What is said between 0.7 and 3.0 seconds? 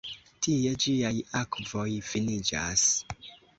ĝiaj akvoj finiĝas.